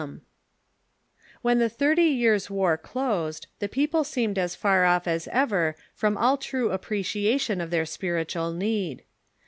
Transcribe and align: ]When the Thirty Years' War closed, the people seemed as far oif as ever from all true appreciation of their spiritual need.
]When 1.43 1.59
the 1.59 1.69
Thirty 1.69 2.01
Years' 2.05 2.49
War 2.49 2.75
closed, 2.75 3.45
the 3.59 3.69
people 3.69 4.03
seemed 4.03 4.39
as 4.39 4.55
far 4.55 4.81
oif 4.83 5.05
as 5.05 5.27
ever 5.31 5.75
from 5.93 6.17
all 6.17 6.37
true 6.37 6.71
appreciation 6.71 7.61
of 7.61 7.69
their 7.69 7.85
spiritual 7.85 8.51
need. 8.51 9.03